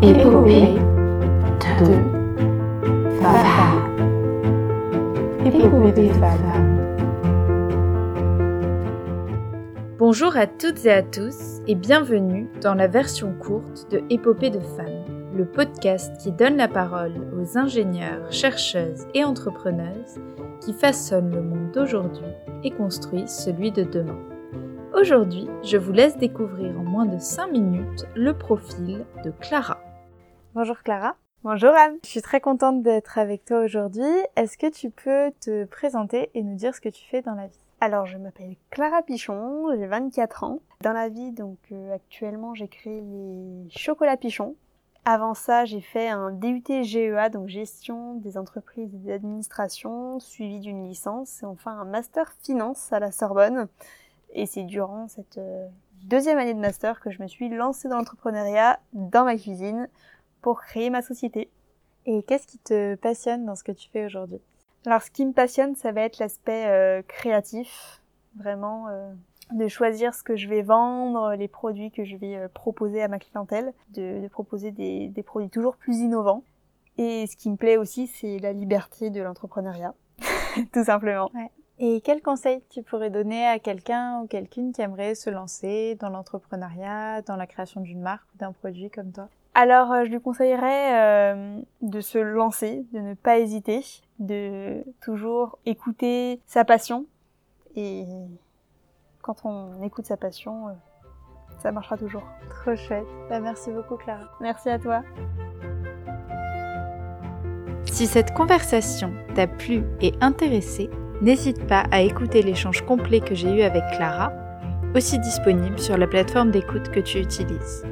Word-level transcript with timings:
Épopée 0.00 0.76
de 1.80 1.86
femmes. 3.20 3.82
Épopée 5.44 5.92
de. 5.92 6.08
Bonjour 9.98 10.36
à 10.36 10.46
toutes 10.46 10.86
et 10.86 10.92
à 10.92 11.02
tous 11.02 11.60
et 11.66 11.74
bienvenue 11.74 12.48
dans 12.62 12.74
la 12.74 12.86
version 12.86 13.34
courte 13.40 13.90
de 13.90 14.02
Épopée 14.08 14.50
de 14.50 14.60
femmes, 14.60 15.34
le 15.36 15.44
podcast 15.44 16.16
qui 16.22 16.30
donne 16.30 16.56
la 16.58 16.68
parole 16.68 17.14
aux 17.36 17.58
ingénieurs, 17.58 18.30
chercheuses 18.30 19.08
et 19.14 19.24
entrepreneuses 19.24 20.20
qui 20.60 20.74
façonnent 20.74 21.34
le 21.34 21.42
monde 21.42 21.72
d'aujourd'hui 21.74 22.22
et 22.62 22.70
construisent 22.70 23.34
celui 23.34 23.72
de 23.72 23.82
demain. 23.82 24.18
Aujourd'hui, 24.94 25.48
je 25.64 25.76
vous 25.76 25.92
laisse 25.92 26.16
découvrir 26.16 26.78
en 26.78 26.84
moins 26.84 27.06
de 27.06 27.18
5 27.18 27.50
minutes 27.50 28.06
le 28.14 28.32
profil 28.32 29.04
de 29.24 29.32
Clara. 29.40 29.78
Bonjour 30.54 30.78
Clara. 30.78 31.14
Bonjour 31.44 31.70
Anne. 31.74 31.98
Je 32.02 32.08
suis 32.08 32.22
très 32.22 32.40
contente 32.40 32.82
d'être 32.82 33.18
avec 33.18 33.44
toi 33.44 33.60
aujourd'hui. 33.60 34.08
Est-ce 34.34 34.56
que 34.56 34.70
tu 34.70 34.88
peux 34.88 35.30
te 35.40 35.66
présenter 35.66 36.30
et 36.32 36.42
nous 36.42 36.54
dire 36.54 36.74
ce 36.74 36.80
que 36.80 36.88
tu 36.88 37.04
fais 37.04 37.20
dans 37.20 37.34
la 37.34 37.48
vie? 37.48 37.60
Alors, 37.82 38.06
je 38.06 38.16
m'appelle 38.16 38.56
Clara 38.70 39.02
Pichon, 39.02 39.66
j'ai 39.76 39.86
24 39.86 40.44
ans. 40.44 40.60
Dans 40.80 40.94
la 40.94 41.10
vie, 41.10 41.32
donc 41.32 41.58
euh, 41.70 41.94
actuellement, 41.94 42.54
j'ai 42.54 42.66
créé 42.66 43.02
les 43.02 43.68
chocolats 43.68 44.16
Pichon. 44.16 44.56
Avant 45.04 45.34
ça, 45.34 45.66
j'ai 45.66 45.82
fait 45.82 46.08
un 46.08 46.32
DUT 46.32 46.64
GEA, 46.82 47.28
donc 47.28 47.48
gestion 47.48 48.14
des 48.14 48.38
entreprises 48.38 48.92
et 48.94 48.98
des 48.98 49.12
administrations, 49.12 50.18
suivi 50.18 50.60
d'une 50.60 50.88
licence 50.88 51.42
et 51.42 51.46
enfin 51.46 51.72
un 51.72 51.84
master 51.84 52.32
finance 52.42 52.90
à 52.90 53.00
la 53.00 53.12
Sorbonne. 53.12 53.68
Et 54.32 54.46
c'est 54.46 54.64
durant 54.64 55.08
cette 55.08 55.38
euh, 55.38 55.68
deuxième 56.04 56.38
année 56.38 56.54
de 56.54 56.58
master 56.58 57.00
que 57.00 57.10
je 57.10 57.22
me 57.22 57.28
suis 57.28 57.50
lancée 57.50 57.88
dans 57.88 57.98
l'entrepreneuriat 57.98 58.80
dans 58.94 59.24
ma 59.24 59.36
cuisine 59.36 59.88
pour 60.40 60.60
créer 60.60 60.90
ma 60.90 61.02
société. 61.02 61.50
Et 62.06 62.22
qu'est-ce 62.22 62.46
qui 62.46 62.58
te 62.58 62.94
passionne 62.94 63.44
dans 63.44 63.54
ce 63.54 63.64
que 63.64 63.72
tu 63.72 63.88
fais 63.90 64.04
aujourd'hui? 64.06 64.40
Alors 64.86 65.02
ce 65.02 65.10
qui 65.10 65.26
me 65.26 65.32
passionne, 65.32 65.74
ça 65.74 65.92
va 65.92 66.02
être 66.02 66.18
l'aspect 66.18 66.66
euh, 66.66 67.02
créatif, 67.06 68.00
vraiment 68.36 68.88
euh, 68.88 69.12
de 69.52 69.68
choisir 69.68 70.14
ce 70.14 70.22
que 70.22 70.36
je 70.36 70.48
vais 70.48 70.62
vendre, 70.62 71.34
les 71.34 71.48
produits 71.48 71.90
que 71.90 72.04
je 72.04 72.16
vais 72.16 72.36
euh, 72.36 72.48
proposer 72.48 73.02
à 73.02 73.08
ma 73.08 73.18
clientèle, 73.18 73.72
de, 73.90 74.22
de 74.22 74.28
proposer 74.28 74.70
des, 74.70 75.08
des, 75.08 75.22
produits 75.22 75.50
toujours 75.50 75.76
plus 75.76 75.98
innovants. 75.98 76.44
Et 76.96 77.26
ce 77.26 77.36
qui 77.36 77.50
me 77.50 77.56
plaît 77.56 77.76
aussi, 77.76 78.06
c'est 78.06 78.38
la 78.38 78.52
liberté 78.52 79.10
de 79.10 79.20
l'entrepreneuriat, 79.20 79.94
tout 80.72 80.84
simplement. 80.84 81.30
Ouais. 81.34 81.50
Et 81.80 82.00
quel 82.00 82.22
conseil 82.22 82.60
tu 82.70 82.82
pourrais 82.82 83.10
donner 83.10 83.46
à 83.46 83.60
quelqu'un 83.60 84.22
ou 84.22 84.26
quelqu'une 84.26 84.72
qui 84.72 84.82
aimerait 84.82 85.14
se 85.14 85.30
lancer 85.30 85.96
dans 86.00 86.08
l'entrepreneuriat, 86.08 87.22
dans 87.22 87.36
la 87.36 87.46
création 87.46 87.80
d'une 87.80 88.00
marque 88.00 88.26
ou 88.34 88.38
d'un 88.38 88.52
produit 88.52 88.90
comme 88.90 89.12
toi? 89.12 89.28
Alors, 89.60 89.90
euh, 89.90 90.04
je 90.04 90.10
lui 90.10 90.20
conseillerais 90.20 91.34
euh, 91.34 91.60
de 91.82 92.00
se 92.00 92.16
lancer, 92.16 92.86
de 92.92 93.00
ne 93.00 93.14
pas 93.14 93.38
hésiter, 93.40 93.84
de 94.20 94.84
toujours 95.02 95.58
écouter 95.66 96.40
sa 96.46 96.64
passion. 96.64 97.06
Et 97.74 98.04
quand 99.20 99.44
on 99.44 99.82
écoute 99.82 100.06
sa 100.06 100.16
passion, 100.16 100.68
euh, 100.68 100.72
ça 101.60 101.72
marchera 101.72 101.96
toujours. 101.96 102.22
Trop 102.50 102.76
chouette. 102.76 103.04
Bah, 103.28 103.40
merci 103.40 103.72
beaucoup, 103.72 103.96
Clara. 103.96 104.28
Merci 104.40 104.70
à 104.70 104.78
toi. 104.78 105.02
Si 107.86 108.06
cette 108.06 108.32
conversation 108.34 109.12
t'a 109.34 109.48
plu 109.48 109.82
et 110.00 110.12
intéressé, 110.20 110.88
n'hésite 111.20 111.66
pas 111.66 111.82
à 111.90 112.02
écouter 112.02 112.42
l'échange 112.42 112.82
complet 112.82 113.18
que 113.18 113.34
j'ai 113.34 113.52
eu 113.52 113.62
avec 113.62 113.82
Clara, 113.96 114.30
aussi 114.94 115.18
disponible 115.18 115.80
sur 115.80 115.98
la 115.98 116.06
plateforme 116.06 116.52
d'écoute 116.52 116.90
que 116.90 117.00
tu 117.00 117.18
utilises. 117.18 117.84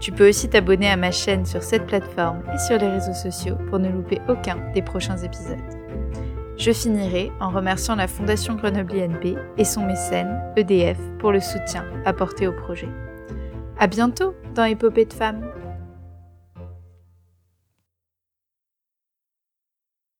Tu 0.00 0.12
peux 0.12 0.28
aussi 0.28 0.48
t'abonner 0.48 0.88
à 0.88 0.96
ma 0.96 1.10
chaîne 1.10 1.46
sur 1.46 1.62
cette 1.62 1.86
plateforme 1.86 2.42
et 2.54 2.58
sur 2.58 2.78
les 2.78 2.88
réseaux 2.88 3.14
sociaux 3.14 3.56
pour 3.68 3.78
ne 3.78 3.88
louper 3.88 4.20
aucun 4.28 4.58
des 4.74 4.82
prochains 4.82 5.16
épisodes. 5.16 5.56
Je 6.58 6.72
finirai 6.72 7.32
en 7.40 7.50
remerciant 7.50 7.96
la 7.96 8.08
Fondation 8.08 8.54
Grenoble 8.54 8.98
INP 8.98 9.36
et 9.58 9.64
son 9.64 9.84
mécène, 9.84 10.40
EDF, 10.56 10.98
pour 11.18 11.32
le 11.32 11.40
soutien 11.40 11.84
apporté 12.04 12.46
au 12.46 12.52
projet. 12.52 12.88
À 13.78 13.86
bientôt 13.86 14.34
dans 14.54 14.64
Épopée 14.64 15.04
de 15.04 15.12
femmes! 15.12 15.55